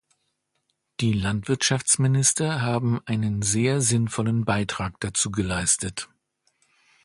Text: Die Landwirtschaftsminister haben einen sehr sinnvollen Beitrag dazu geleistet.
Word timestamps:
Die 0.99 1.13
Landwirtschaftsminister 1.13 2.63
haben 2.63 3.01
einen 3.05 3.43
sehr 3.43 3.81
sinnvollen 3.81 4.45
Beitrag 4.45 4.99
dazu 4.99 5.29
geleistet. 5.29 6.09